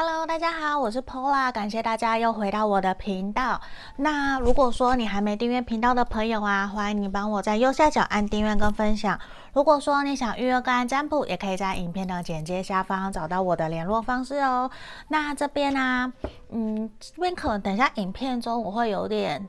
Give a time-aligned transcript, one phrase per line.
[0.00, 3.60] Hello，大家好，我是 Pola，感谢大家又回到我的频道。
[3.96, 9.18] 那如果说你还没订阅频道的朋友啊，欢迎你帮我在右下角按订阅跟分享。
[9.52, 14.70] 如果说你想预约个案占卜，也可以在影片的简介下方找到我的联络方式哦。
[15.08, 16.12] 那这边呢、
[16.50, 19.44] 嗯，这边可能等一下影片中我会有点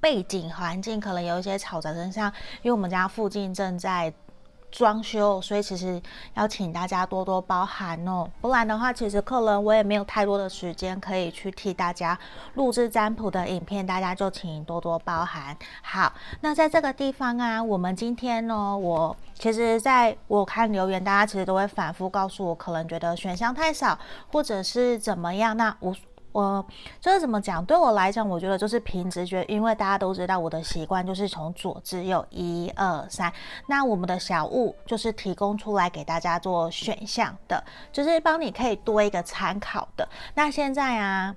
[0.00, 2.32] 背景环境，可能有一些吵杂声响，
[2.62, 4.10] 因为我们家附近正在。
[4.72, 6.02] 装修，所以其实
[6.34, 12.18] 要请大家多多包涵哦，不然的话，其实客人我也没有太多的时间可以去替大家
[12.54, 15.56] 录制占卜的影片，大家就请多多包涵。
[15.82, 23.98] 好，那在这个地方啊，我们今天呢，我其实在我看留言，大家其实都会反复告诉我，可能觉得选项太少，
[24.32, 25.94] 或者是怎么样，那我。
[26.32, 26.64] 我
[27.00, 27.64] 就是怎么讲？
[27.64, 33.32] 对我来讲，我觉得就是凭直觉，因为大家都知道我的习惯就是从左至右一二三。
[33.66, 40.08] 那我们的小物就是提供出来给大家做选项的，就是帮你可以多一个参考的。
[40.34, 41.36] 那现在啊。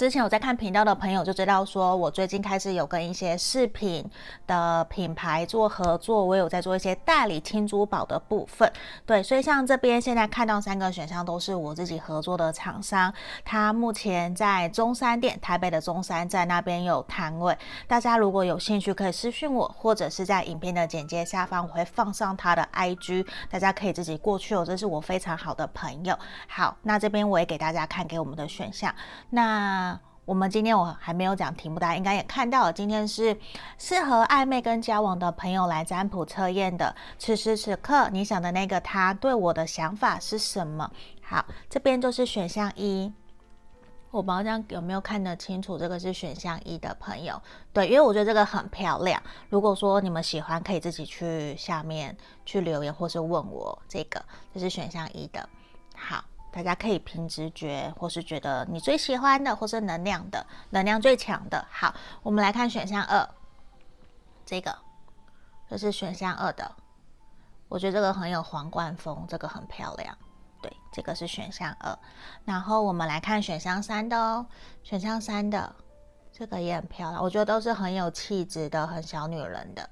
[0.00, 4.02] 之前有在看频道的朋友就知道，说我最近开始有跟一些饰品
[4.46, 8.72] 的品牌做合作，我有在做一些代理轻珠宝的部分。
[9.04, 13.12] 对，所以像这边现在看到三个选项都是我自己合作的厂商，
[13.44, 17.54] 他目前在中山店，台北的中山站那边有摊位。
[17.86, 24.64] 大家如果有兴趣，可以私讯我，或者是在影片的简介下方我会放上他的 IG，大家可以自己过去哦。
[24.64, 26.18] 这是我非常好的朋友。
[26.48, 28.94] 好，那这边我也给大家看给我们的选项。
[29.28, 29.89] 那
[30.30, 32.72] 我们今天我还没有讲题目，大家应该也看到了。
[32.72, 33.36] 今天是
[33.78, 36.94] 适合暧昧跟交往的朋友来占卜测验的。
[37.18, 40.88] 此时此刻，你想的那个他对我的想法是什么？
[41.20, 43.12] 好，这边就是选项一。
[44.12, 45.76] 我不知道这样有没有看得清楚？
[45.76, 47.42] 这个是选项一的朋友，
[47.72, 49.20] 对，因为我觉得这个很漂亮。
[49.48, 55.48] 如果说你们喜欢，可以自己去下面去留言，或是问我这个，这是选项一的。
[55.96, 56.22] 好。
[56.52, 61.64] 大家可以凭直觉，或是觉得你最喜欢的，或是能量的，能量最强的。
[61.70, 63.28] 好，我们来看选项二，
[64.44, 64.76] 这个，
[65.68, 66.70] 这是选项二的。
[67.68, 70.16] 我觉得这个很有皇冠风，这个很漂亮。
[70.60, 71.96] 对，这个是选项二。
[72.44, 74.44] 然后我们来看选项三的哦，
[74.82, 75.74] 选项三的
[76.32, 79.88] 这个也很漂亮，我觉得都是很有气质的，很小女人的。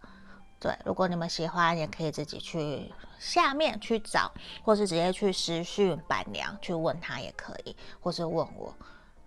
[0.61, 4.33] 对，如果你们喜欢，也可以自己去下面去找，
[4.65, 8.75] 或是直接去私讯板娘去问他也可以，或是问我。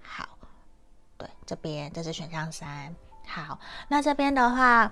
[0.01, 0.27] 好，
[1.17, 2.93] 对，这边这是选项三。
[3.25, 4.91] 好，那这边的话，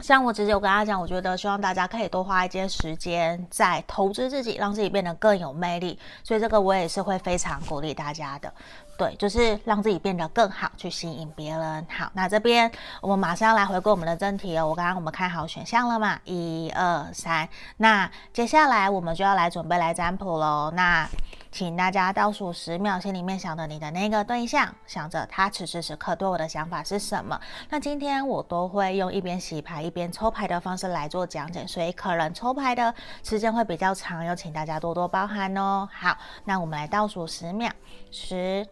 [0.00, 5.98] 像我直接我跟大家讲，我觉得希望大家可以多花一些时间在投资自己，让自己变得更有魅力。
[6.22, 8.52] 所以这个我也是会非常鼓励大家的。
[8.96, 11.86] 对，就是让自己变得更好，去吸引别人。
[11.90, 14.68] 好，那这边我们马上要来回顾我们的正题哦。
[14.68, 16.20] 我刚刚我们看好选项了嘛？
[16.24, 17.48] 一二三。
[17.78, 20.70] 那接下来我们就要来准备来占卜喽。
[20.74, 21.08] 那
[21.50, 27.40] 请大家倒数十秒，心里面想着你的那个对象，想着他此时此刻对我的想法是什么。
[27.70, 32.94] 那今天我都会用一边洗牌一边抽牌的方式来做讲解，所以可能抽牌的
[33.24, 35.88] 时间会比较长，要请大家多多包涵哦。
[35.92, 37.68] 好，那我们来倒数十秒，
[38.12, 38.64] 十。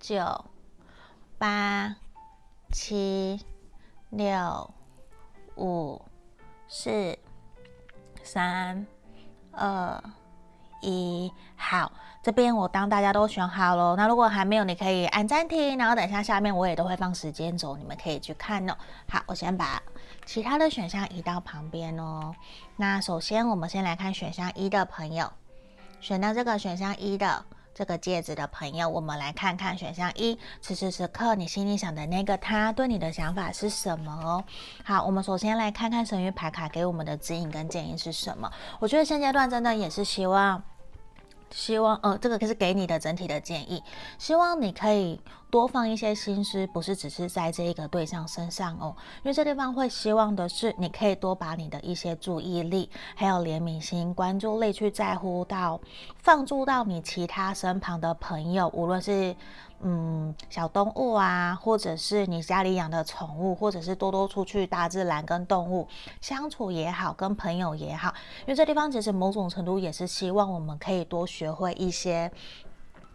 [0.00, 0.46] 九、
[1.36, 1.94] 八、
[2.72, 3.38] 七、
[4.08, 4.72] 六、
[5.56, 6.00] 五、
[6.66, 7.18] 四、
[8.22, 8.86] 三、
[9.52, 10.02] 二、
[10.80, 18.74] 一，好，这边我当大家都选好了，那如果还没有，你可以按暂停，然后等一下下面我也都会放时间轴，你们可以去看哦。
[19.06, 19.82] 好，我先把
[20.24, 22.34] 其他的选项移到旁边哦。
[22.76, 25.30] 那首先我们先来看选项一的朋友，
[26.00, 27.44] 选到这个选项一的。
[27.80, 34.44] 这个戒指的朋友，我们来看看选项一，此时此刻你心里想的那个他对你的想法是什么哦？
[34.84, 38.52] 好，我们首先来看看神谕牌卡给我们的指引跟建议是什么？
[38.80, 40.62] 我觉得现阶段真的也是希望。
[41.50, 43.82] 希望，呃，这个可是给你的整体的建议，
[44.18, 55.80] 希望你可以多放一些心思，不是只是在这一个对象身上哦，因为这地方会希望的是，你可以多把你的一些注意力，还有怜悯心、关注力去在乎到，
[56.18, 59.34] 放诸到你其他身旁的朋友，无论是。
[59.82, 65.88] 嗯，小动物啊，或者是你家里养的宠物，或者是多多出去大自然跟动物
[66.20, 68.09] 相处也好，跟朋友也好，
[68.40, 72.30] 因为这地方其实某种程度也是希望我们可以多学会一些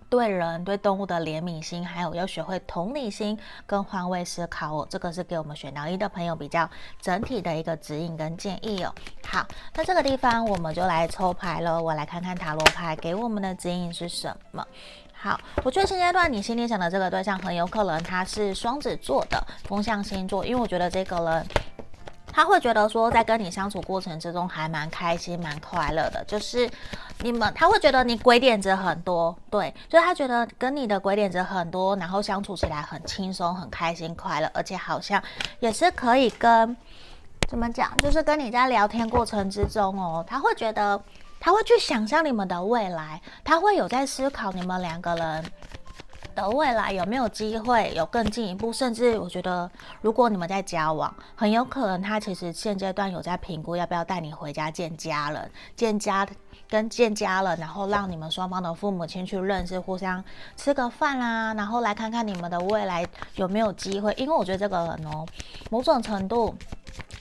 [0.07, 4.88] 对人对动物的怜悯心，还有要学会同理心跟换位思考哦。
[4.89, 6.69] 这个是给我们选到一的朋友比较
[7.01, 8.94] 整体的一个指引跟建议哦。
[9.25, 14.66] 好，那这个地方我们就来抽牌了，我来看看塔罗牌给我们的指引是什么。
[15.12, 21.45] 好，我觉得现阶段你心里想的这个对象很有可能他是双子座的风象星座，因为我觉得这个人
[22.36, 26.70] 他会觉得说在跟你相处过程之中还蛮开心、蛮快乐的，就是
[27.20, 35.24] 你们他会觉得你鬼点子很多，对，就是他觉得跟你的鬼点子很多，然后相处起来很轻松、很开心、快乐，而且好像
[35.62, 36.76] 也是可以跟
[37.48, 41.02] 怎么讲，就是跟你在聊天过程之中哦，他会觉得
[41.40, 45.46] 他会去想象你们的未来，他会有在思考你们两个人
[46.36, 49.72] 的未来有没有机会有更进一步，甚至我觉得，
[50.02, 56.28] 如果你们在交往，很有可能他其实现阶段有在评估要不要带你回家见家人，见家
[56.70, 60.24] 跟见家人，然后让你们双方的父母亲去认识，互相
[60.56, 64.14] 吃个饭啦，然后来看看你们的未来有没有机会。
[64.18, 65.26] 因为我觉得这个人哦，
[65.70, 66.56] 某种程度。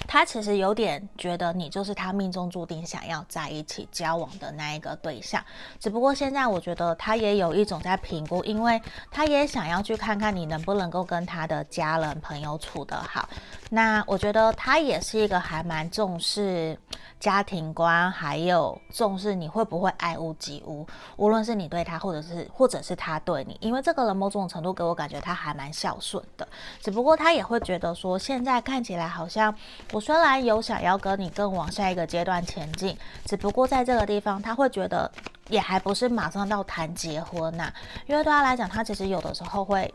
[0.07, 5.43] 他其实有点觉得你就是他命中注定想要在一起交往的那一个对象，
[5.81, 8.81] 只不过现在我觉得他也有一种在评估，因为
[9.11, 13.29] 他也想要去看看你能不能够跟他的家人朋友处得好。
[13.71, 16.79] 那我觉得他也是一个还蛮重视
[17.19, 20.87] 家庭观，还有重视你会不会爱屋及乌，
[21.17, 26.47] 无论是你对他，或者是或者是他对你，因为这个人某种程度给我感觉他还蛮孝顺的，
[26.81, 29.53] 只不过他也会觉得说，现在看起来好像
[29.93, 30.01] 我。
[30.05, 32.95] 虽然有想要跟你更往下一个阶段前进，
[33.25, 35.11] 只不过在这个地方他会觉得
[35.49, 37.73] 也还不是马上到谈结婚呐、
[38.07, 39.93] 因为对他来讲，他其实有的时候会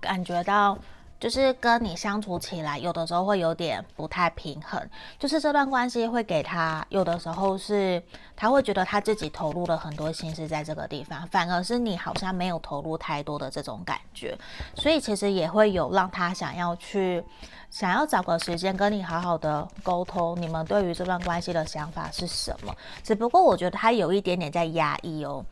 [0.00, 0.78] 感觉到。
[1.22, 4.84] 就是跟你相处起来，有的时候会有点不太平衡。
[5.20, 8.02] 就是这段关系会给他，有的时候是
[8.34, 14.36] 他会觉得他自己投入了很多心思在这个地方，反而是你好像没有投入太多的这种感觉。
[14.74, 17.22] 所以其实也会有让他想要去，
[17.70, 22.74] 想要找个时间跟你好好的沟通，你们对于这段关系的想法是什么？
[23.04, 25.44] 只不过我觉得他有一点点在压抑哦。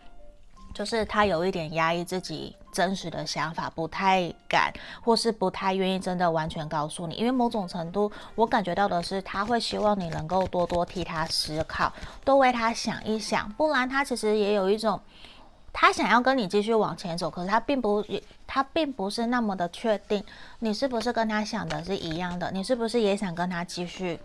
[0.72, 4.72] 就是他有一点压抑自己真实的想法，不太敢，
[5.02, 7.14] 或是不太愿意真的完全告诉你。
[7.17, 11.93] 因为某种程度，我感觉到的是，他会希望你能够多多替他思考，
[12.25, 13.50] 多为他想一想。
[13.52, 15.00] 不然，他其实也有一种，
[15.72, 18.05] 他想要跟你继续往前走，可是他并不，
[18.46, 20.25] 他并不是那么的确定，
[20.61, 22.50] 你是不是跟他想的是一样的？
[22.52, 24.19] 你是不是也想跟他继续？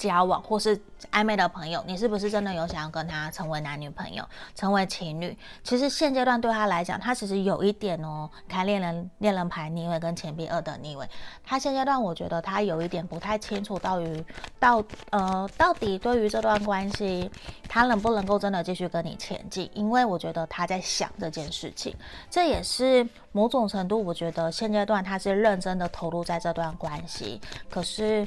[0.00, 0.80] 交往或是
[1.12, 5.36] 暧昧的朋友，你是不是真的有想要跟他成为男女朋友、成为情侣？
[5.62, 11.06] 其实现阶段对他来讲，他其实有一点哦，看恋人恋人牌逆位跟钱币二的逆位，
[11.44, 14.24] 他现阶段我觉得他有一点不太清楚到于
[14.58, 17.30] 到呃到底对于这段关系，
[17.68, 19.70] 他能不能够真的继续跟你前进？
[19.74, 21.94] 因为我觉得他在想这件事情，
[22.30, 27.38] 这也是某种程度，我觉得现阶段他是认真的投入在这段关系，
[27.68, 28.26] 可是。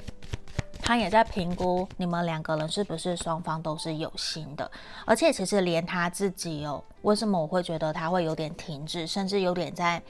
[0.85, 4.69] 他也在评估你们两个人是不是双方都是有心的，
[5.05, 10.01] 而且其实连他自己哦，为什么我会觉得他会有点停滞，甚至有点在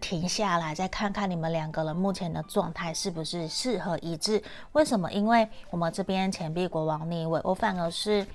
[0.00, 4.42] 停下来，再看看你们两个人目前的状态是不是适合一致？
[4.72, 5.10] 为什么？
[5.12, 8.26] 因为我们这边钱币国王逆位，我反而是。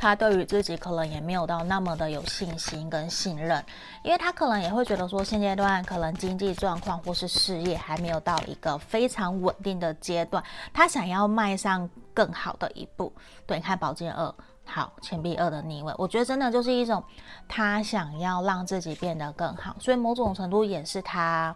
[0.00, 3.62] 他对于自己可能也没有到那么的有信心跟信任，
[4.02, 10.42] 因为他可能也会觉得说，现阶段可能经济状况或是事业还没有到一个非常稳定的阶段，
[10.72, 13.12] 他想要迈上更好的一步。
[13.46, 17.04] 对，你看宝剑二，好，钱币二的逆位，我觉得真的就是一种
[17.46, 21.54] 他想要让自己变得更好，所以某种程度也是他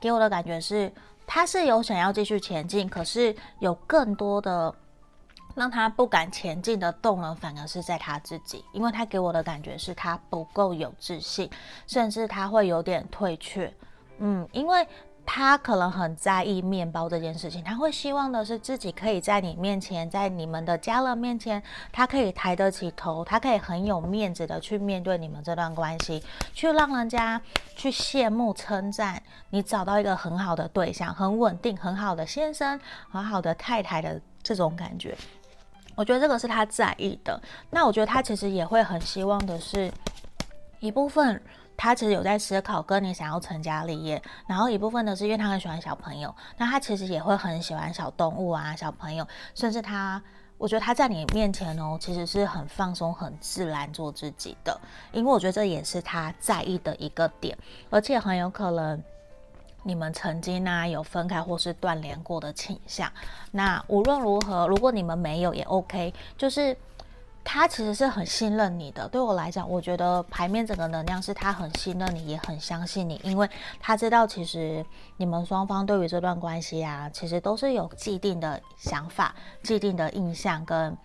[0.00, 0.92] 给我的感觉是，
[1.28, 4.74] 他是有想要继续前进，可是有更多的。
[5.54, 11.48] 让他不敢前进的动能，反而是在他自己，因为他给我的感觉是他不够有自信，
[11.86, 13.72] 甚至他会有点退却。
[14.18, 14.86] 嗯，因为
[15.26, 27.40] 他可能很在意面包这件事情，他会希望的是自己可以在你面前，在你们的家人面前，他可以抬得起头，他可以很有面子的去面对你们这段关系，去让人家
[27.74, 32.78] 去羡慕称赞你找到一个很好的对象，很稳定、很好的先生、
[33.10, 35.16] 很好的太太的这种感觉。
[35.96, 37.40] 我觉得这个是他在意的。
[37.70, 39.92] 那我觉得他其实也会很希望的是，
[40.80, 41.40] 一部分
[41.76, 50.22] 他其实有在思考跟你想要成家立业，然后一部分的是因为他很喜欢小朋友，那他其实也会很喜欢小动物啊、小朋友，甚至他，
[50.58, 54.80] 我觉得他在你面前哦，其实是很放松、很自然做自己的，
[55.12, 57.56] 因为我觉得这也是他在意的一个点，
[57.90, 59.02] 而且很有可能。
[59.84, 63.12] 你们曾经呢、有分开或是断联过的倾向，
[63.52, 66.76] 那无论如何，如果你们没有也 OK，就是
[67.44, 69.06] 他其实是很信任你的。
[69.08, 73.48] 对我来讲，我觉得牌面整个能量是他很信任你，也很相信你，因为
[73.78, 74.84] 他知道其实
[75.18, 80.96] 你们双方对于这段关系啊，其实都是有既定的想法、既定的印象跟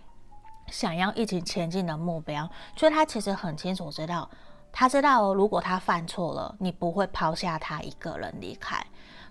[0.67, 4.29] 想要一起前进的目标，所以他其实很清楚知道。
[4.71, 8.83] 他知道，如果他犯错了，你不会抛下他一个人离开。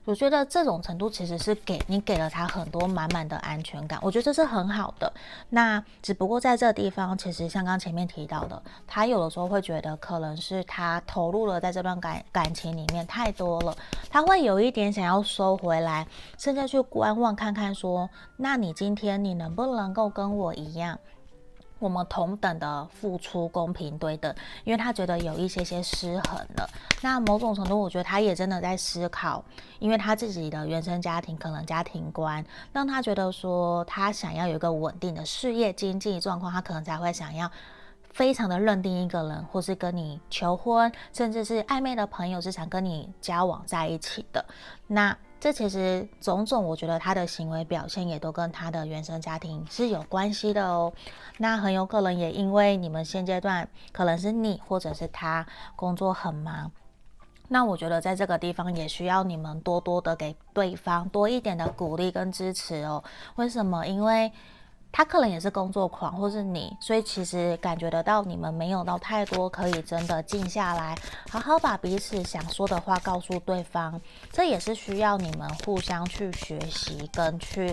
[0.04, 5.12] 我觉得这种程度其实是给你给了他很多满满的安全感，我觉得这是很好的。
[5.50, 13.76] 那只不过在这地方，其实像刚前面提到的，他有的时候会觉得可能是他投入了在这段感感情里面太多了，
[14.08, 16.06] 他会有一点想要收回来，
[16.38, 20.98] 甚至去观望看看说，那你今天你能不能够跟我一样？
[21.78, 26.68] 我们同等的付出，公平对等，因为他觉得有一些些失衡了。
[27.02, 29.44] 那某种程度，我觉得他也真的在思考，
[29.78, 37.50] 因为他自己的原生家庭可能家庭观让他觉得说，他想要有一个稳定的事业经济状况，他可能才会想要
[38.10, 44.44] 非常的认定一个人，或是跟你求婚，甚至是暧昧的朋友是想跟你交往在一起的。
[44.88, 50.92] 那这其实种种，我觉得他的行为表现也都跟他的原生家庭是有关系的哦。
[51.36, 56.70] 那很有可能也因为你们现阶段可能是你或者是他工作很忙，
[57.48, 63.02] 那我觉得在这个地方也需要你们多多的给对方多一点的鼓励跟支持哦。
[63.36, 63.86] 为什么？
[63.86, 64.32] 因为。
[64.98, 70.98] 他可能也是工作狂，或是你，所以其实感觉得到你们没有到太多可以真的静下来，
[71.30, 74.00] 好好把彼此想说的话告诉对方。
[74.32, 77.72] 这也是需要你们互相去学习跟去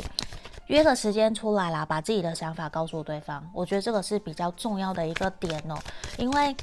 [0.67, 3.43] 约个时间出来啦，把自己的想法告诉对方。
[3.55, 5.75] 我觉得这个是比较重要的一个点哦，
[6.19, 6.55] 因为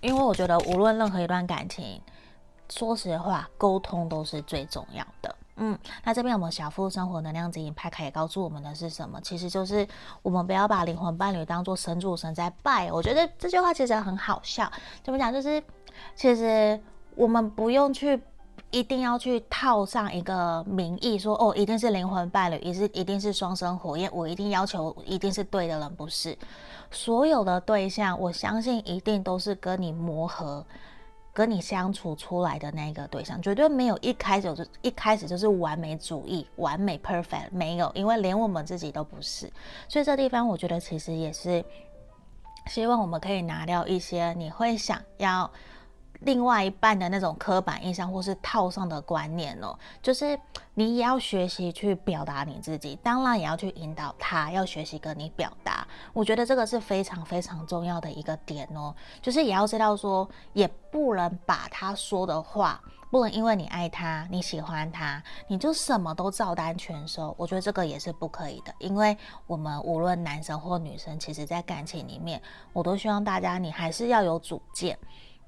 [0.00, 2.02] 因为我觉得无论任何一段感情，
[2.68, 5.36] 说实话，沟通都是最重要的。
[5.62, 9.20] 嗯，那这边我们小富生活能量指引牌卡也告诉我们的是什么？
[9.20, 9.86] 其实就是
[10.22, 12.90] 我们不要把灵魂伴侣当做神主神在拜。
[12.90, 14.72] 我觉得这句话其实很好笑。
[15.02, 15.30] 怎么讲？
[15.30, 15.62] 就是
[16.16, 16.80] 其实
[17.14, 18.18] 我们不用去
[18.70, 26.34] 一定要去套上一个名义，说哦，一定是灵魂伴侣，也是一定是双生火焰，我一定要求一定是对的人，不是
[26.90, 30.64] 所有的对象，我相信一定都是跟你磨合。
[31.32, 39.50] 跟你相处出来的那个对象，绝对没有一开始就一开始就是完美主义、完美 perfect，没有，因为连我们自己都不是。
[39.88, 41.64] 所以这地方，我觉得其实也是
[42.66, 45.50] 希望我们可以拿掉一些你会想要。
[46.20, 50.38] 另外一半的那种刻板印象或是套上的观念哦，就是
[50.74, 55.86] 你也要学习去表达你自己，当然也要去引导他要学习跟你表达。
[56.12, 67.34] 我觉得这个是非常非常重要的一个点哦，就是也要知道说，也不能把他说的话，不能因为你爱他，你喜欢他，你就什么都照单全收。
[67.38, 72.40] 我觉得这个也是不可以的，因为我们无论男生或女生，其实在感情里面，
[72.72, 74.98] 我都希望大家你还是要有主见。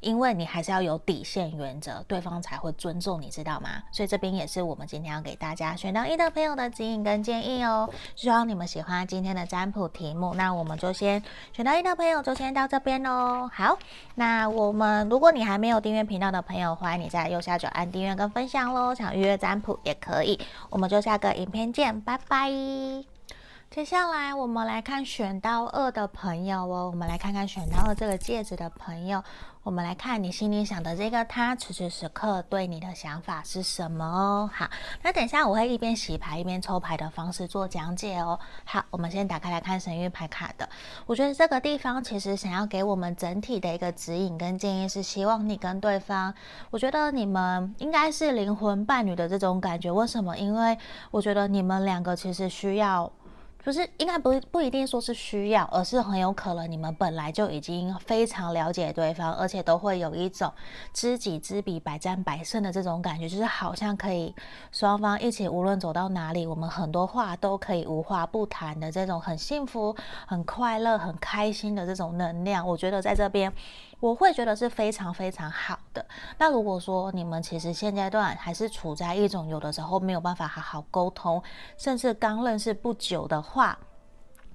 [0.03, 3.83] 因为你还是要有底线原则，对方才会尊重你，知道吗？
[3.91, 7.89] 所以这边也是我们今天要给大家选到一的朋友的指引跟建议哦。
[8.17, 10.35] 希望你们喜欢今天的占卜题目。
[10.35, 13.49] 那我们就先选到一的朋友就先到这边喽。
[13.53, 13.79] 好，
[14.17, 18.95] 那我们如果你还没有订阅频道的朋友，欢迎你在右下角按订阅跟分享喽。
[18.95, 20.39] 想预约占卜也可以。
[20.69, 22.51] 我们就下个影片见，拜拜。
[23.71, 29.25] 接下来我们来看选到二的朋友哦，我们来看看选到二这个戒指的朋友。
[29.65, 34.51] 我们来看你心里想的这个他，此时此刻对你的想法是什么哦？
[34.53, 34.69] 好，
[35.03, 38.37] 那等一下我会一边洗牌一边抽牌的方式做讲解哦。
[38.65, 40.69] 好，我们先打开来看神諭牌卡的。
[41.07, 46.35] 我觉得这个地方其实想要给我们整体的一个指引跟建议，是希望你跟对方，
[46.71, 49.93] 我觉得你们应该是灵魂伴侣的这种感觉。
[49.93, 50.37] 为什么？
[50.37, 50.77] 因为
[51.13, 53.13] 我觉得你们两个其实需要。
[53.65, 60.53] 不是，应该不不一定说是需要，而是很有可能你们本来就已经非常了解对方，而且都会有一种
[60.93, 64.35] 知己知彼，百战百胜的这种感觉，就是好像可以
[64.73, 69.95] 双方一起，无论走到哪里，我们很多话都可以无话不谈的这种很幸福、
[70.27, 72.67] 很快乐、很开心的这种能量。
[72.67, 73.53] 我觉得在这边。
[74.03, 76.05] 我会觉得是非常非常好的。
[76.37, 81.41] 那如果说你们其实现阶段还是处在一种有的时候没有办法好好沟通，
[81.77, 83.79] 甚至刚认识不久的话。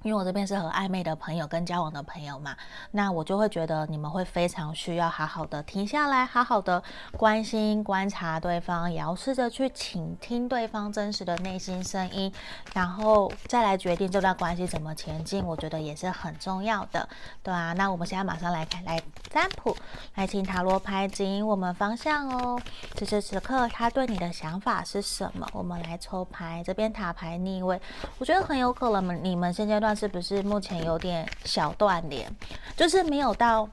[0.03, 2.55] 因为我这边是和暧昧的朋友跟交往的朋友嘛，
[2.91, 6.81] 那我就会觉得你们会非常需要好好的停下来，好好的
[7.17, 12.31] 关心观察对方，也要试着去倾听对方真实的内心声音，
[12.73, 15.43] 然后再来决定这段关系怎么前进。
[15.43, 17.09] 我觉得也是很重要的，
[17.41, 17.73] 对啊。
[17.73, 19.75] 那我们现在马上来看来占卜，
[20.15, 22.59] 来请塔罗牌指引我们方向哦。
[22.95, 25.47] 此时此刻他对你的想法是什么？
[25.53, 27.81] 我们来抽牌，这边塔牌逆位，
[28.19, 29.86] 我觉得很有可能你们现阶段。
[29.95, 32.29] 是不是目前有点小断联，
[32.75, 33.67] 就是没有到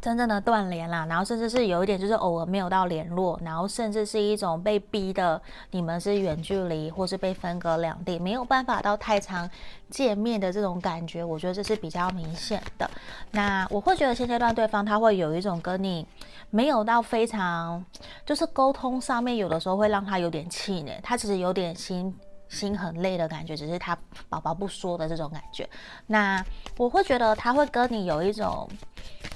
[0.00, 9.48] 真正的断联啦，然后甚至是有一点就是偶尔没有到联络，然后甚至是一种被逼的，你们是远距离或是被分隔两地，没有办法到太常
[9.90, 12.88] 见面的这种感觉，我觉得这是比较明显的。
[13.32, 16.06] 那我会觉得现阶段对方他会有一种跟你
[16.50, 17.84] 没有到非常，
[18.24, 22.14] 就是沟通上面有的时候会让他有点气馁，他其实有点心。
[22.48, 23.96] 心很累的感觉，只是他
[24.28, 25.68] 宝宝不说的这种感觉。
[26.06, 26.44] 那
[26.76, 28.68] 我会觉得他会跟你有一种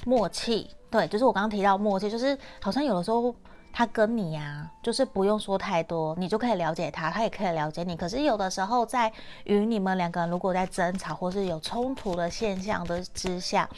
[0.05, 3.35] 默契，对，就是我刚刚提到默契，就是好像有的时候
[3.73, 7.95] 他跟你呀、就是不用说太多，你就可以了解他，他也可以了解你。
[7.95, 9.11] 可是有的时候在
[9.45, 13.69] 与你们两个人如果在争吵或是有冲突的现象的之下。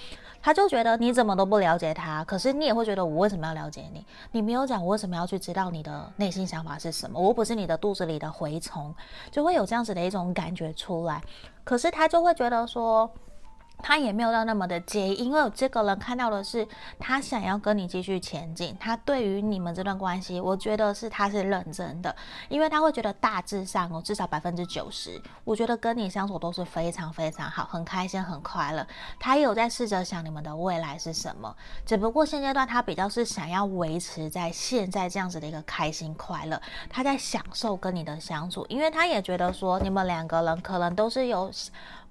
[0.44, 4.06] 他就觉得你怎么都不了解他，可是你也会觉得我为什么要了解你？
[4.34, 7.18] 你没有讲，我为什么要去知道你的内心想法是什么？
[7.18, 8.94] 我不是你的肚子里的蛔虫，
[9.32, 11.24] 就会有这样子的一种感觉出来。
[11.64, 13.10] 可是他就会觉得说。
[13.84, 16.66] 他也没有到那么的介意，因为这个人看到的是
[16.98, 18.75] 他想要跟你继续前进。
[18.80, 22.16] 他对于你们这段关系，我觉得是他是认真的，
[22.48, 28.88] 因为他会觉得大致上哦，至少百分之九十，我觉得跟你相处都是非常非常好，很开心，很快乐。
[29.20, 31.54] 他也有在试着想你们的未来是什么，
[31.86, 41.52] 只不过现阶段他比较是想要维持在现在这样子的一个开心快乐，他在享受跟你的相处，因为他也觉得说你们两个人可能都是有。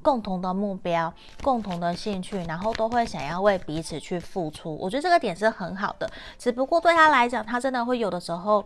[0.02, 4.76] 共同的目标，共同的兴趣，然后都会想要为彼此去付出。
[4.76, 8.64] 我觉得这个点是很好的，只不过对他来讲，他真的会有的时候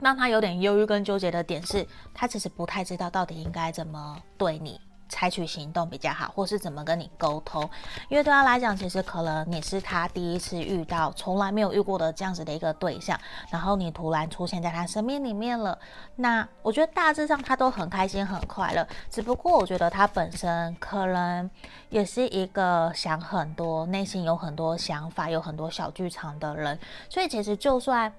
[0.00, 4.80] 让他有点忧郁跟纠结的点是，他其实不太知道到底应该怎么对你。
[5.12, 7.68] 采取行动比较好，或是怎么跟你沟通？
[8.08, 15.78] 因为对他来讲，其实可能你是他第一次遇到，从来没有遇过的这样子的一个对象，然后你突然出现在他身边里面了。
[16.16, 21.50] 那我觉得大致上他都很开心很快乐，只不过我觉得他本身可能
[21.90, 26.78] 也是一个想很多、内心有很多想法、有很多小剧场的人，
[27.10, 28.10] 所以其实就算。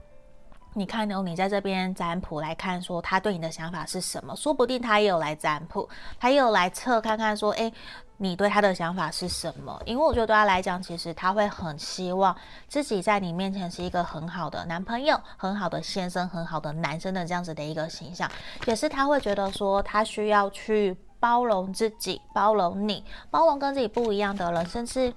[0.76, 4.36] 你看哦，你在这边占卜来看，说他对你的想法是什么？
[4.36, 5.88] 说不定他也有来占卜，
[6.20, 7.72] 他也有来测看看，说，诶，
[8.18, 9.80] 你对他的想法是什么？
[9.86, 12.36] 因为我觉得对他来讲，其实他会很希望
[12.68, 18.30] 自己在你面前是一个很好的男朋友、很好的先生、很好的男生的这样子的一个形象，
[18.66, 25.14] 也是他会觉得说，他需要去包容自己、包容你、包容跟自己不一样的人，甚至。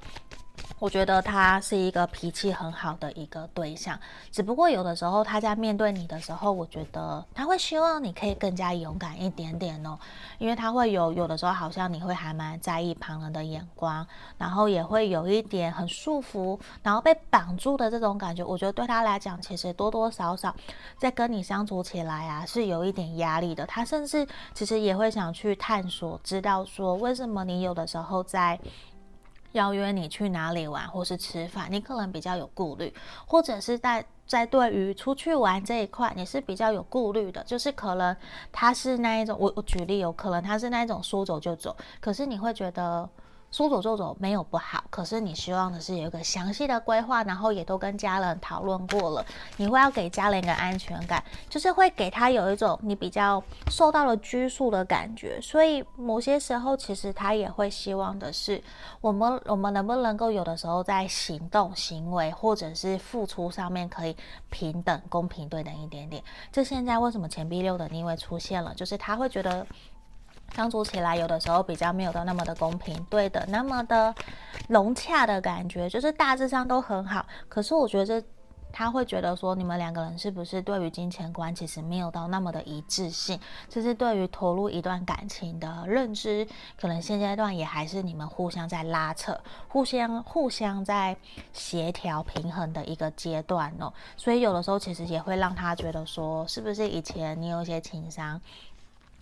[0.78, 3.98] 我觉得他是一个脾气很好的一个对象，
[4.30, 9.98] 只不过有的时候他在面对你的时候，我觉得他会希望你可以更加勇敢一点点哦，
[10.38, 18.44] 因为他会有有的时候好像你会还蛮在意旁人的眼光，然后也会有一点很束缚，然后被绑住的这种感觉。
[18.44, 20.54] 我觉得对他来讲，其实多多少少
[20.98, 23.64] 在跟你相处起来啊，是有一点压力的。
[23.64, 28.60] 他甚至其实也会想去探索，知道说为什么你有的时候在。
[29.56, 32.94] 邀约你去哪里玩，或是吃饭，你可能比较有顾虑，
[33.26, 38.16] 或者是在在对于出去玩这一块，你是比较有顾虑的，就是可能
[38.52, 43.08] 他是那一种，我我举例，有可能他是那一种说走就走，可是你会觉得。
[43.56, 49.24] 说走就走没有不好，可是你希望的是有一个详细的规划，然后也都跟家人讨论过了。
[49.56, 55.40] 你会要给家人一个安全感，就是会给他有一种你比较受到了拘束的感觉。
[55.40, 58.62] 所以某些时候，其实他也会希望的是，
[59.00, 64.14] 我们我们能不能够有的时候在行动、行为或者是付出上面可以
[64.50, 66.22] 平等、公平、对等一点点。
[66.52, 68.74] 这现在为什么钱币六的逆位出现了？
[68.74, 69.66] 就是他会觉得。
[70.56, 74.14] 相处起来，有的时候比较没有到那么的公平，对的，那么的
[74.68, 77.26] 融洽的感觉，就是大致上都很好。
[77.46, 78.24] 可是我觉得
[78.72, 83.38] 他会觉得说，你们两个人是不是对于金钱观其实没有到那么的一致性？
[83.68, 86.46] 就是对于投入一段感情的认知，
[86.80, 89.38] 可能现阶段也还是你们互相在拉扯，
[89.68, 91.14] 互相互相在
[91.52, 93.92] 协调平衡的一个阶段哦。
[94.16, 98.40] 所以有的时候其实也会让他觉得说，是不是以前你有一些情商？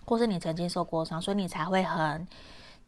[0.05, 2.27] 或是你曾经受过伤，所以你才会很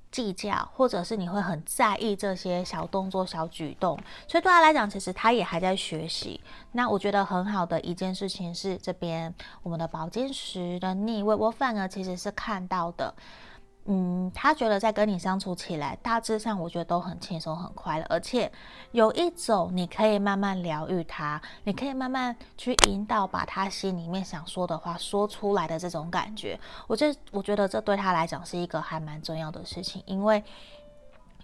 [0.09, 3.99] 计较，或者是你会很在意这些小动作、小举动。
[4.27, 6.39] 所以对他来讲，其实他也还在学习。
[6.71, 13.13] 那我觉得很好的一件事情是，这边我们的宝剑十的逆位，我反而其实是看到的。
[13.87, 18.51] 嗯，他觉得在跟你相处起来，大致上我觉得都很轻松、很快乐，而且
[18.91, 26.59] 有一种你可以慢慢疗愈他，你可以慢慢去引导，把他心里面想说的话说出来的这种感觉。
[26.85, 30.43] 我这我觉得这对他来讲是一个还蛮重要的事情，因为。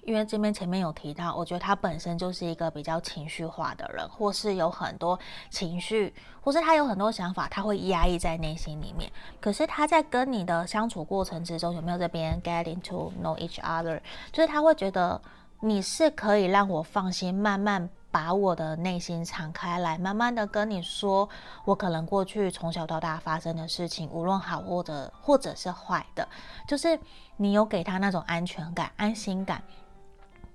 [0.05, 5.17] 因为这边前面有提到，我觉得他本身就是一个比较情绪化的人，或是有很多
[5.49, 9.09] 情绪，或是他有很多想法，他会压抑在内心里面。
[9.39, 14.01] 可是他在跟你的相处过程之中，有没有这边 getting to know each other？
[14.31, 15.21] 就是他会觉得
[15.61, 21.29] 你是可以让我放心，慢慢把我的内心敞开来，慢慢的跟你说，
[21.63, 26.27] 我可能过去从小到大发生的事情，无论好或者或者是坏的，
[26.67, 26.99] 就是
[27.37, 29.63] 你有给他那种安全感、安心感。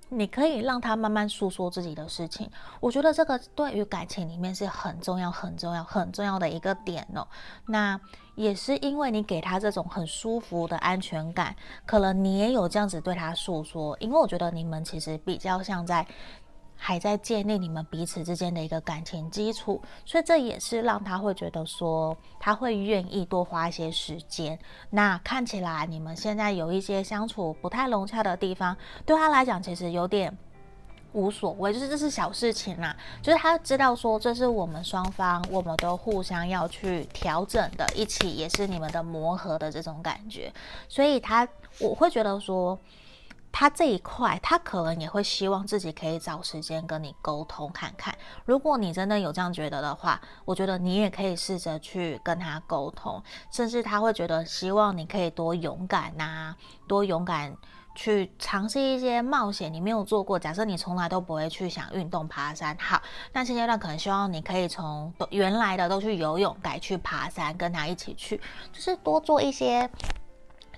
[0.09, 7.27] 你可以让他慢慢诉说自己的事情，我觉得这个对于感情里面是很重要、很重要、很重要的一个点哦。
[7.67, 7.99] 那
[8.35, 16.05] 也是因为你给他这种很舒服的安全感，可能你也有这样子对他诉说，因为我觉得你们其实比较像在。
[16.81, 24.57] 还在建立你们彼此之间的一个感情基础，所以这也是让他会觉得说他会愿意多花一些时间。
[24.89, 30.35] 那看起来你们现在有一些相处不太融洽的地方，对他来讲其实有点
[31.11, 32.95] 无所谓，就是这是小事情啦。
[33.21, 40.51] 就是他知道说这是我们双方，我们都互相要去调整的，一起也是你们的磨合的这种感觉。
[40.87, 41.45] 所以他
[41.81, 42.79] 我会觉得说。
[43.51, 48.15] 他这一块，他可能也会希望自己可以找时间跟你沟通看看。
[48.45, 56.55] 如果你真的有这样觉得的话，我觉得你也可以试着去跟他沟通，甚至他会觉得希望你可以多勇敢呐、
[56.87, 57.53] 多勇敢
[57.95, 60.39] 去尝试一些冒险你没有做过。
[60.39, 63.01] 假设你从来都不会去想运动爬山，好，
[63.33, 68.39] 那现阶段可能希望你可以从原来的都去游泳改去爬山，跟他一起去，
[68.71, 69.89] 就是多做一些。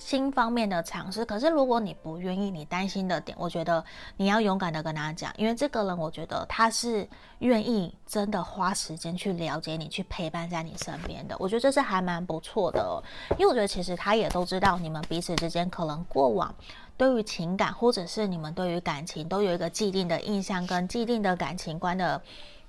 [0.03, 3.83] 新方面的尝试，可是如果你不愿意，你担心的点，我觉得
[4.17, 11.35] 你要勇敢的跟他讲，因为这个人，我觉得他是愿意真的花时间去了解你，去陪伴在你身边的。
[11.37, 12.97] 我觉得这是还蛮不错的哦，
[13.37, 16.53] 因为我觉得其实他也都知道你们彼此之间可能过往
[16.97, 22.19] 对于情感，或者是你们对于感情都有一个既定的印象跟既定的感情观的。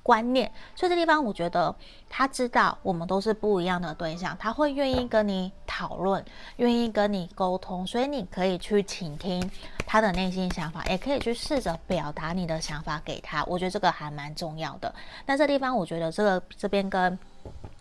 [0.03, 1.75] 观念，所以这地方我觉得
[2.09, 6.25] 他知道我们都是不一样的对象，他会愿意跟你讨论，
[6.57, 9.51] 愿意跟你沟通，所以你可以去倾听
[9.87, 13.45] 他的内心想法，也可以去试着表达你的想法给他。
[13.45, 14.95] 我觉得这个还蛮重要的。
[15.27, 17.19] 那这地方我觉得这个这边跟。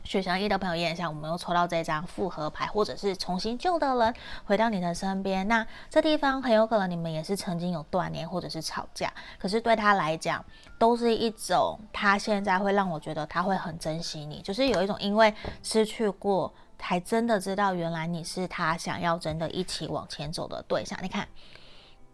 [0.03, 4.13] 血祥一的朋友验一下，我们又抽到这张复合牌，或者是重新旧的人
[4.45, 5.47] 回到你的身边。
[5.47, 9.13] 那这地方很有可能你们也是曾经有断联，或者是吵架。
[9.37, 10.43] 可是对他来讲，
[10.77, 15.33] 都是一种他现在会让我觉得他会很珍惜你，就是有一种因为
[15.63, 20.97] 失去过，才真的知道原来你是他想要真的一起往前走的对象。
[21.01, 21.27] 你看。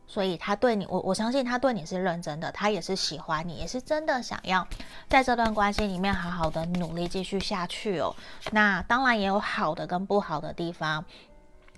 [0.07, 4.65] 所以他对你，我我相信他对你是认真的，他也是喜欢你，也是真的想要
[5.09, 8.15] 在这段关系里面好好的努力继续下去哦。
[8.51, 11.03] 那当然也有好的跟不好的地方，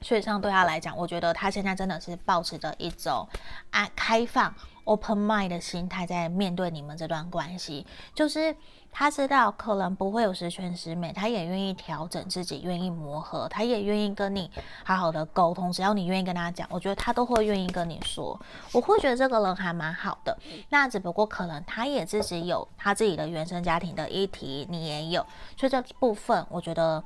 [0.01, 3.27] 所以上对他来讲，我觉得他现在真的是抱持着一种
[3.71, 8.55] 啊开放 open mind 的心态在面对你们这段关系，就是。
[8.91, 14.49] 他知道可能不会有十全十美，他也愿意调整自己，愿意磨合，他也愿意跟你
[14.83, 15.71] 好好的沟通。
[15.71, 18.37] 只要你愿意跟他讲，我觉得他都会愿意跟你说。
[18.71, 20.35] 我会觉得这个人还蛮好的。
[20.69, 25.23] 那只不过可能他也自己有他自己的原生家庭的议题，你也有，
[25.55, 27.03] 所以这部分我觉得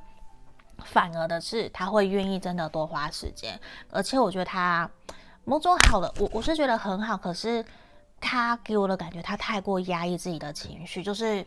[0.84, 3.60] 反而的是他会愿意真的多花时间，
[3.90, 4.90] 而且我觉得他
[5.44, 7.64] 某种好的，我我是觉得很好，可是。
[8.26, 11.44] 他给我的感觉，他太过压抑自己的情绪，就是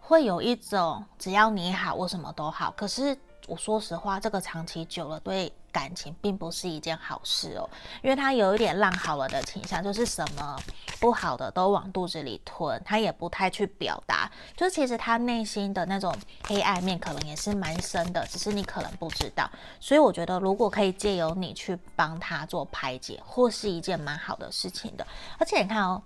[0.00, 2.74] 会有一种只要你好，我什么都好。
[2.76, 7.68] 可是我说实话，这个长期久了，对感情并不是一件好事哦，
[8.02, 10.58] 因为他有一点烂好了的倾向，就是什么
[11.00, 19.48] 不好的都往肚子里吞，他也不太去表达，就其实他内心的那种黑暗面可能也是蛮深的，只是你可能不知道。
[19.80, 25.06] 所以我觉得，如果可以借由你去帮他做排解，或是一件蛮好的事情的。
[25.38, 26.02] 而且你看哦，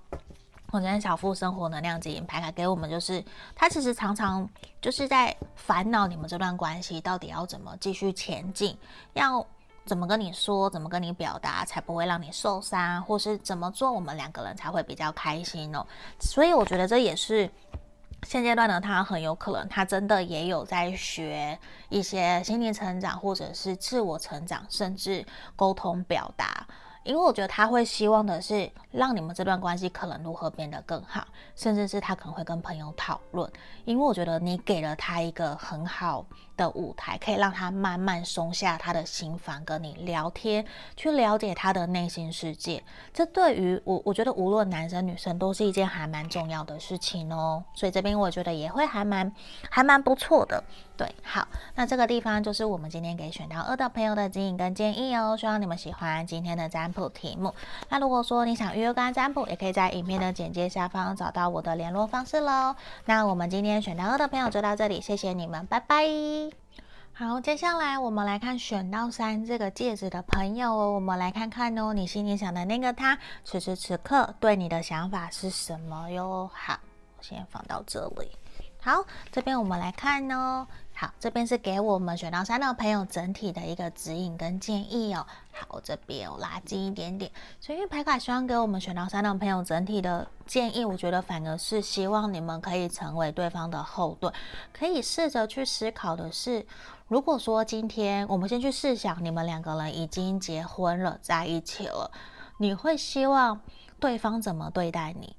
[0.72, 3.22] 我今天小富生活能量指引牌卡给我们，就是
[3.54, 4.48] 他其实常常
[4.80, 8.76] 就是在烦恼你们这段关系到底要怎么继续前进，
[9.12, 9.46] 要。
[9.84, 15.84] 怎么跟你说，怎么跟你表达，才不会让你受伤，或是怎么做，我们两个人才会比较开心哦。
[16.20, 17.50] 所以我觉得这也是
[18.22, 21.58] 现阶段呢，他很有可能他真的也有在学
[21.88, 26.64] 一些心理成长，或者是自我成长，甚至沟通表达。
[27.04, 33.50] 因为我觉得他会希望的是让你们这段关系可能如何变得更好，甚至是他可能会跟朋友讨论。
[33.84, 36.24] 因为我觉得你给了他一个很好
[36.56, 40.64] 的舞台，可以让他慢慢松下他的心防，跟你聊天，
[40.96, 42.82] 去了解他的内心世界。
[43.12, 47.64] 这对于我，我觉得无论男生女生都是一件还蛮重要的事情哦。
[47.74, 49.32] 所以这边我觉得也会还蛮
[49.70, 50.62] 还蛮不错的。
[50.96, 55.36] 对，好，那这个地方就是我们今天给选到二的朋友的指引跟建议哦。
[55.36, 57.52] 希望你们喜欢今天的占卜题目。
[57.88, 62.76] 那如果说你想预约个案占卜，也可以在影片的简介下方找到我的联络方式喽。
[63.06, 66.51] 那我们今天选到二的朋友就到这里，谢谢你们，拜拜。
[67.14, 76.50] 好，接下来我们来看选到三这个戒指的朋友哦，我们来看看哦，你心里想的那个他，此时此刻对你的想法是什么哟？
[76.54, 76.80] 好。
[77.18, 78.30] 我先放到这里。
[78.80, 80.66] 好，这边我们来看哦。
[80.94, 85.26] 好，这边是给我们选到三的朋友整体的一个指引跟建议哦。
[85.52, 94.32] 好，我这边我拉近一点点，所以牌卡希望给我们选到三的朋友整体的建议，我觉得反而是希望你们可以成为对方的后盾，
[94.72, 96.66] 可以试着去思考的是，
[97.12, 102.10] 如果说今天我们先去试想，你们两个人已经结婚了，在一起了，
[102.56, 103.60] 你会希望
[104.00, 105.36] 对方怎么对待你？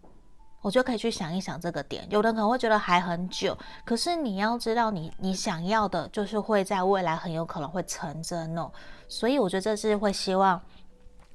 [0.62, 8.70] 我就可以去想一想这个点，有人可能会觉得还很久，可是你要知道，你你想要的就是会在未来很有可能会成真哦。
[9.08, 10.62] 所以我觉得这是会希望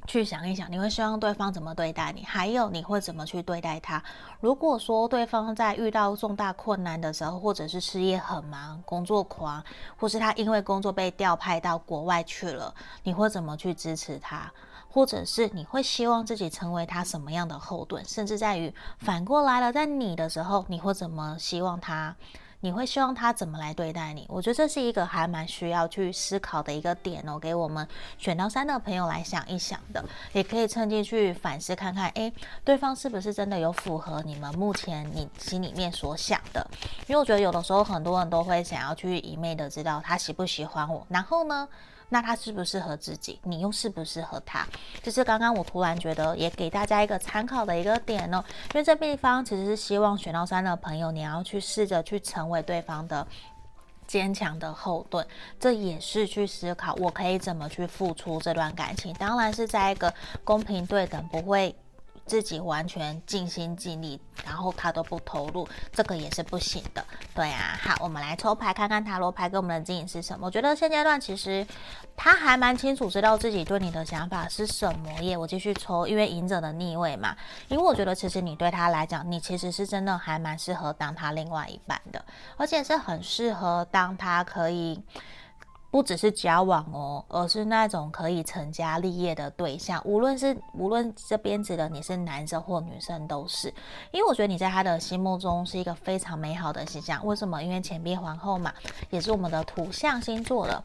[0.08, 4.02] 去想一想，你会希望对方怎么对待你，还有你会怎么去对待他。
[4.40, 9.62] 如果说对方在遇到重大困难的时候，或者是事业很忙、工作狂，
[9.98, 14.50] 或是他因为工作被调派到国外去了，你会怎么去支持他？
[14.90, 22.16] 或者是你会希望自己成为他什么样的后盾，甚至在于反过来了，在你的时候，你会怎么希望他？
[22.60, 24.26] 你会希望他怎么来对待你？
[24.28, 27.86] 我觉得这是一个还蛮需要去思考的一个点哦，给我们
[28.18, 32.32] 选到三的朋友来想一想的，也可以趁机去反思看看，诶，
[32.64, 36.66] 对方是不是真的有符合你们目前你心里面所想的？
[37.06, 41.68] 因为我觉得有的时候很多人都会想要去一昧的知道他喜不喜欢我，然后呢？
[42.10, 43.38] 那他适不适合自己？
[43.42, 44.66] 你又适不适合他？
[45.02, 48.42] 就是刚刚我突然觉得，也给大家一个参考的一个点哦。
[48.72, 53.26] 因为这地方其实是希望选到三的朋友，你要去试着去成为对方的
[54.06, 55.26] 坚强的后盾。
[55.60, 59.12] 这也是去思考，我可以怎么去付出这段感情。
[59.14, 60.12] 当然是在一个
[60.44, 61.76] 公平对等，不会。
[62.28, 67.04] 自己完全尽心尽力，然后他都不投入，这个也是不行的。
[67.34, 70.46] 对啊，好，我们来抽牌看看塔罗牌给我们的指引是什么。
[70.46, 71.66] 我觉得现阶段其实
[72.14, 75.36] 他还蛮清楚知道自己对你的想法是什么耶。
[75.36, 77.34] 我继续抽，因为隐者的逆位嘛，
[77.68, 82.22] 因为我觉得其实你对他来讲，你其实是真的还蛮适合当他另外一半的，
[82.58, 85.02] 而且是很适合当他可以。
[85.90, 90.00] 不只是交往哦，而是那种可以成家立业的对象。
[90.04, 93.72] 无论是无论这边指的你是男生或女生都是，
[94.10, 97.24] 因为我觉得你在他的心目中是一个非常美好的形象。
[97.24, 97.62] 为什么？
[97.62, 98.72] 因为钱币皇后嘛，
[99.10, 100.84] 也是我们的土象星座了。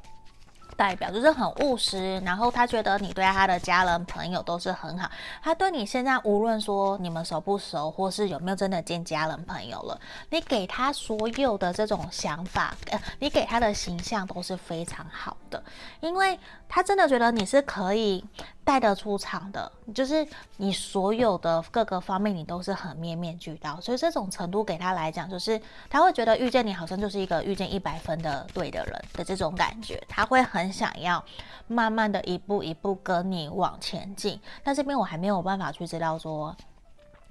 [0.75, 5.09] 代表就是很务实，然后他觉得你对他的家人朋友都是很好，
[5.41, 15.63] 他对你现在无论说你们熟不熟，或是有没有真的见家人朋友了，你给他所有的这种想法，呃，你给他的形象都是非常好的，
[16.01, 18.23] 因为他真的觉得你是可以
[18.65, 30.73] 带得出场的，就是你所有的各个方面你都是很面面俱到，所以这种程度给他来讲，就是他会觉得遇见你好像就是一个遇见一百分的对的人的这种感觉，他会很。
[30.73, 31.23] 想要
[31.67, 36.55] 慢慢的一步一步跟你往前进，但这边我还没有办法去知道说，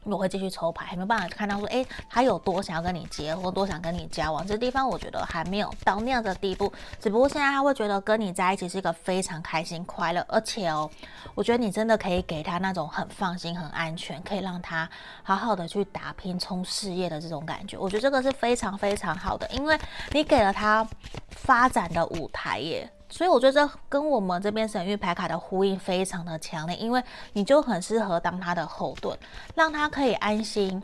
[0.05, 6.73] 我会继续抽牌，还没有办法看到说，诶，他有多想要跟你结婚，多想跟你交往，这地方我觉得还没有到那样的地步。
[7.01, 10.91] 只不过现在他会觉得跟你在一起是一个非常开心快乐，而且哦，
[11.35, 14.88] 我觉得你真的可以给他那种很放心、很安全，可以让他
[15.23, 17.79] 好好的去打拼、冲事业的这种感觉。
[17.79, 19.79] 我觉得这个是非常非常好的，因为
[20.11, 20.87] 你给了他
[21.31, 22.91] 发展的舞台耶。
[23.12, 29.16] 所以我觉得这跟我们这边神域牌卡的呼应非常的强烈，因为你就很适合当他的后盾，
[29.55, 30.83] 让他可以安心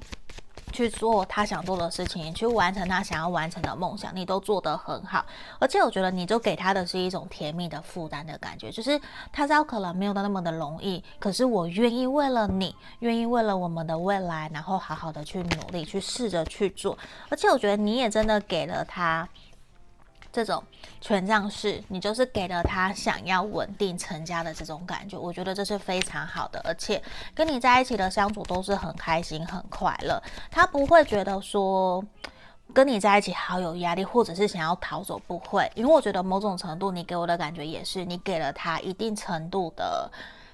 [0.70, 5.24] 去做他想做的事情，去完成他想要完成的梦想，你都做得很好。
[5.58, 9.00] 而且我觉得你就给他的是一种甜蜜的负担的感觉，就是
[9.32, 16.98] 他知道可能没有那么的容易，可是我愿意为了你，愿意为了我们的未来，然后好好的去努力，去试着去做。
[17.30, 19.26] 而且我觉得你也真的给了他。
[20.32, 20.62] 这种
[21.00, 27.02] 权杖四，你就是给了他想要稳定成家的这种感觉，我觉得这是非常好的，而且
[27.34, 32.04] 跟你在一起的相处都是很开心、很快乐，他不会觉得说
[32.74, 40.10] 跟你在一起好有压力，或者是想要逃走，不会，因为我觉得某种程度你给我的感觉也是，你给了他一定程度的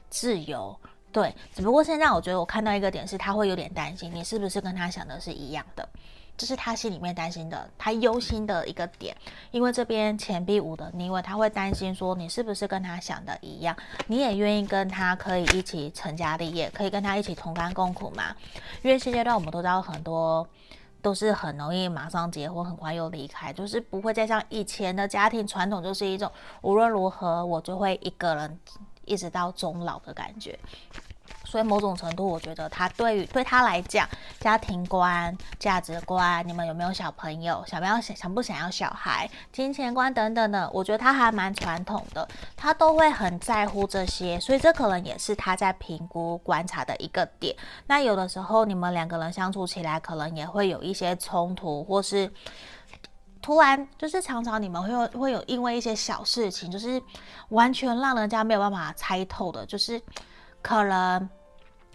[0.08, 0.74] 自由，
[1.12, 5.88] 对，只不过现在我觉得我看到一个点是，他会有点担心，你是不是跟他想的是一样的。
[6.36, 9.16] 这是他心里面担心的，他忧心的一个点，
[9.52, 13.76] 因为这边钱币五的逆位，他会担心说你是不是跟他想的一样，
[14.08, 18.34] 你也愿意跟他可以一起成家立业，可以跟他一起同甘共苦吗？
[18.82, 20.46] 因为现阶段我们都知道很多
[21.00, 26.30] 都是很容易马上结婚，很快又离开，就是不会再像以前的家庭传统，就是一种
[26.62, 28.58] 无论如何我就会一个人
[29.04, 30.58] 一直到终老的感觉。
[31.54, 34.08] 所以某种程度，我觉得他对于对他来讲，
[34.40, 47.54] 家庭观、价值观，你们有没有小朋友，想不要想想不想要小孩，金钱观等等的，我觉得他还蛮传统的，他都会很在乎这些，所以这可能也是他在评估观察的一个点。
[47.86, 52.28] 那有的时候你们两个人相处起来，可能也会有一些冲突，或是。
[53.40, 57.00] 突然就是常常你们会有会有因为一些小事情，就是
[57.50, 60.02] 完全让人家没有办法猜透的，就是
[60.60, 61.30] 可能。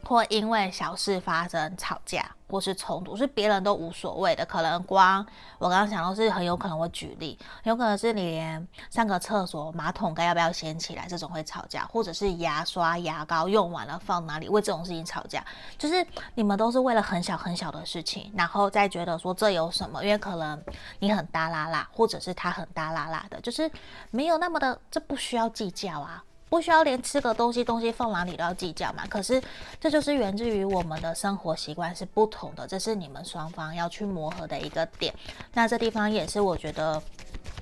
[0.03, 4.45] 或因为小事发生吵架或是冲突，是别人都无所谓的。
[4.45, 5.25] 可能光
[5.57, 15.45] 我刚刚想到是很有可能会举例，有可能是你连上个厕所马桶盖要不要掀起来这种会吵架，或者是牙刷牙膏用完了放哪里，为这种事情吵架。
[15.77, 20.03] 就是你们都是为了很小很小的事情，然后再觉得说这有什么？
[20.03, 20.59] 因为可能
[20.99, 23.69] 你很大剌剌，或者是他很大剌剌的，就是
[24.09, 26.23] 没有那么的，这不需要计较啊。
[26.49, 29.05] 不需要连吃个东西，东西放哪里都要计较嘛。
[29.07, 29.41] 可是
[29.79, 35.13] 这就是源自于我们的生活习惯是不同的，这是你们双方要去磨合的一个点。
[35.53, 37.01] 那这地方也是我觉得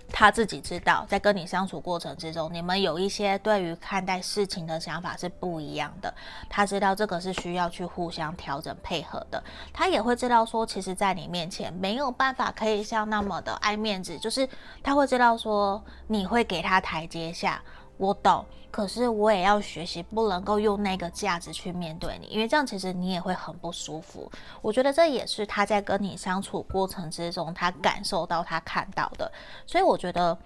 [0.09, 6.11] 他自己知道，在跟你相处过程之中，你们有一些对于看待事情的想法是不一样的。
[6.49, 9.43] 他知道这个是需要去互相调整配合的。
[9.73, 14.47] 他也会知道说，其实在你面前没有办法可以像那么的爱面子，就是
[14.81, 17.61] 他会知道说你会给他台阶下。
[17.97, 24.31] 我懂，可是我也要学习，不能够用那个价值去面对你，因为这样其实你也会很不舒服。
[24.61, 29.31] 我觉得这也是他在跟你相处过程之中，他感受到、他看到的。
[29.65, 30.37] 所以我觉得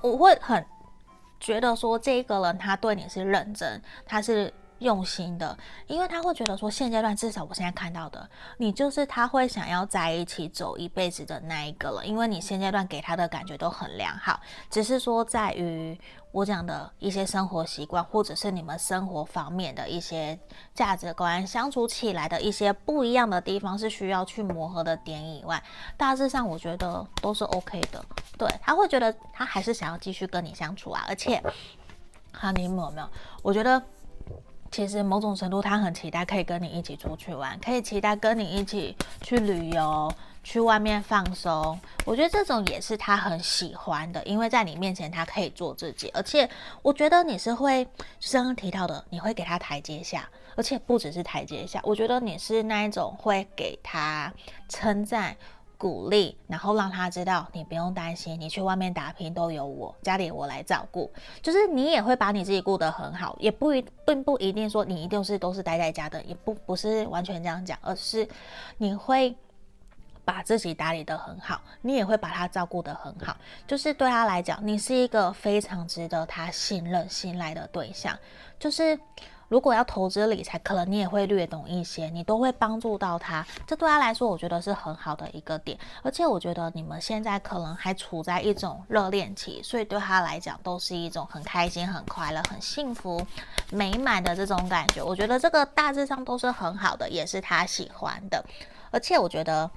[0.00, 0.64] 我会很
[1.40, 4.52] 觉得说，这个人他对你是认真，他是。
[4.80, 12.04] 用心的，因为他会觉得说，现阶段至少我现在看到的，你就是他会想要在一起走一辈子的那一个了。
[12.04, 15.98] 因为你现阶段给他的感觉都很良好，只是说在于
[16.32, 20.38] 我讲的一些生活习惯，或者是你们生活方面的一些
[20.74, 25.62] 价值观，相处起来的一些不一样的地方是需要去磨合的点以外，
[25.96, 28.04] 大致上我觉得都是 OK 的。
[28.38, 31.42] 对，他会觉得他还是想要继续跟你相处啊，而且，
[32.32, 33.08] 哈，你们有没有？
[33.42, 33.82] 我觉得。
[34.70, 40.12] 其实某种程度，他很期待可以跟你一起出去玩，可以期待跟你一起去旅游，
[40.44, 41.78] 去外面放松。
[42.04, 46.48] 我觉得这种也是他很喜欢的，因为在你面前他可以做自己，而且
[46.82, 47.84] 我觉得你是会，
[48.30, 54.32] 刚刚提到的，你会给他台阶下，而且不只是台阶下，我觉得你是那一种会给他
[54.68, 55.36] 称赞。
[55.80, 61.10] 鼓励，然后让他知道你不用担心，你去外面打拼都有我，家里我来照顾。
[61.40, 68.28] 就是你也会把你自己顾得很好，也不一并不一定说你一定是都是待在家的，也不不是完全这样讲，而是
[68.76, 69.34] 你会
[70.22, 73.34] 把自己打理得很好，你也会把他照顾得很好。
[73.66, 78.14] 就是对他来讲，你是一个非常值得他信任、信赖的对象。
[78.58, 79.00] 就是。
[79.50, 83.44] 如果要投资理财，可能你也会略懂一些，你都会帮助到他。
[83.66, 85.76] 这对他来说，我觉得是很好的一个点。
[86.04, 93.20] 而且我觉得你们现在可能还处在一种热恋期，所以对他来讲都是一种很开心、很快乐、很幸福、
[93.72, 95.02] 美满的这种感觉。
[95.02, 98.44] 我觉得这个大致上都是很好的，也是他喜欢的。
[98.92, 99.68] 而且我觉得，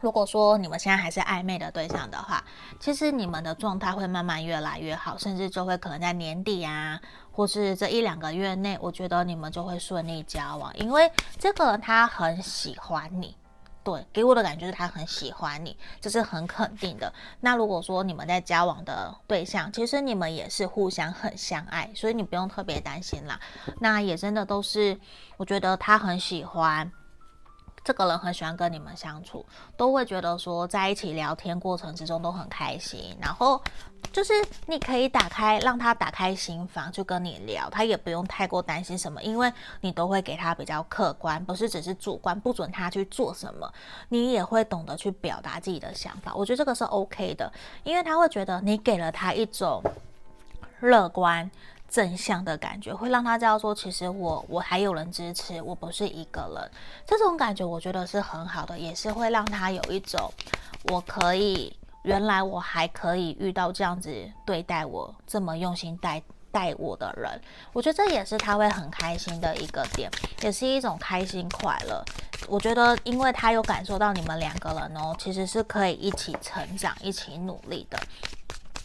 [0.00, 2.44] 如果说你们现在还是暧昧的对象的话，
[2.78, 7.00] 其实你们的状态会慢慢越来越好，甚至就会可能在年底啊。
[7.30, 11.08] 或是这一两个月内，我觉得你们就会顺利交往，因为
[11.38, 13.36] 这个人他很喜欢你，
[13.84, 17.12] 对，给我的感觉是他很喜欢你，这是很肯定的。
[17.38, 23.38] 那如果说你们在交往的对象，其实你们也是互相很相爱，所以你不用特别担心啦。
[23.78, 24.98] 那也真的都是，
[25.36, 26.90] 我觉得他很喜欢。
[27.88, 29.42] 这个人很喜欢跟你们相处，
[29.74, 33.16] 都会觉得说在一起聊天过程之中都很开心。
[33.18, 33.58] 然后
[34.12, 34.34] 就是
[34.66, 43.72] 你可以打开，让他打开心房去跟你聊，他也不用太过担心什么，因为你都会给他比较客观，不是只是主观不准他去做什么，
[44.10, 46.34] 你也会懂得去表达自己的想法。
[46.34, 47.50] 我觉得这个是 OK 的，
[47.84, 49.82] 因为他会觉得你给了他一种
[50.80, 51.50] 乐观。
[51.88, 56.70] 正向的感觉会让他知道说，其实我我还有人支持，我不是一个人。
[57.06, 60.30] 这种感觉我觉得是很好的，也是会让他有一种
[60.84, 64.12] 我可以，原来我还可以遇到这样子
[64.44, 66.22] 对待我这么用心待
[66.52, 67.40] 待我的人。
[67.72, 70.10] 我觉得这也是他会很开心的一个点，
[70.42, 72.04] 也是一种开心快乐。
[72.46, 77.98] 我觉得，因为他有感受到你们两个人哦，其实是可以一起成长、一起努力的。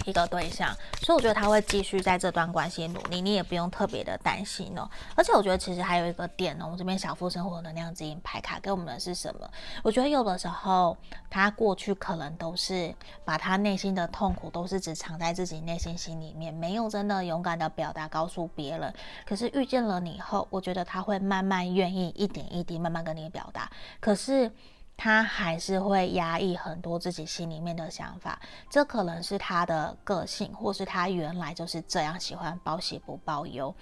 [0.06, 4.90] 一个对象，所以我觉得他会继续在这段关系努力，你也不用特别的担心哦。
[5.16, 9.50] 而且我觉得其实还有一个点呢，我这边小富生活能量指引牌卡给我们的是什么？
[9.84, 10.98] 我觉得有的时候
[11.30, 12.94] 他过去可能都是
[13.26, 18.94] 把他内心的痛苦都是只藏在自己内心心里面，没有真的勇敢的表达告诉别人。
[19.26, 23.70] 可是遇见了你后，我觉得他会慢慢愿意一点一滴慢慢跟你表达。
[24.00, 24.52] 可是。
[24.96, 28.40] 他还是会压抑很多自己心里面的想法，
[28.70, 33.74] 这可能是他的个性，或是他原来就是这样喜欢报喜不报忧。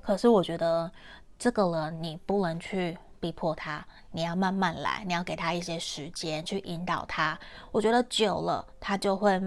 [0.00, 0.90] 可是我觉得
[1.38, 7.38] 这个人你不能去逼迫他，你要慢慢来，你要给他一些时间去引导他。
[7.70, 9.40] 我觉得久了，他就会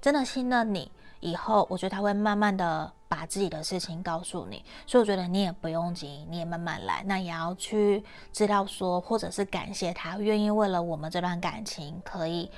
[0.00, 0.90] 真的信任你。
[1.20, 2.92] 以后，我觉得他会慢慢的。
[3.10, 7.02] 把自己的事情告诉你，所以我觉得你也不用急，你也慢慢来。
[7.04, 12.48] 那也要去知道说，或者是感谢他愿意为了我们这段感情可以。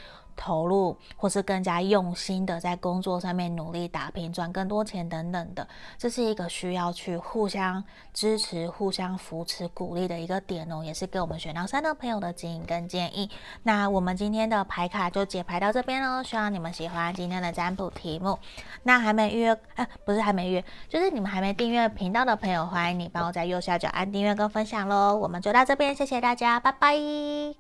[0.43, 13.31] 投入，或是更加用心的在工作上面努力打拼，赚更多钱等等的，这是一个需要去互相支持、互相扶持、鼓励的一个点哦，也是给我们选到三的朋友的指引跟建议。
[13.63, 18.37] 那我们今天的牌卡就解牌到这边喽，希望你们喜欢今天的占卜题目。
[18.83, 25.17] 那还没预约，哎，不是还没预约，就是你们还没订阅频道的朋友，欢迎你帮我在右下角按订阅跟分享喽。
[25.17, 27.55] 我们就到这边，谢谢大家，拜拜。